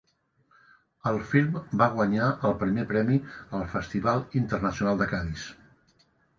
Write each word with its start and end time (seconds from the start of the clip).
El 1.11 1.19
film 1.33 1.59
va 1.81 1.89
guanyar 1.97 2.31
el 2.51 2.57
primer 2.63 2.87
premi 2.95 3.21
al 3.61 3.69
Festival 3.77 4.27
Internacional 4.43 5.01
de 5.05 5.13
Cadis. 5.15 5.49